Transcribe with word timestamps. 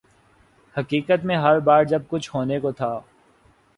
حقیقت 0.75 1.25
میں 1.25 1.35
ہر 1.35 1.59
بار 1.59 1.83
جب 1.83 2.01
کچھ 2.07 2.29
ہونے 2.35 2.59
کو 2.59 2.71
تھا۔ 2.71 2.99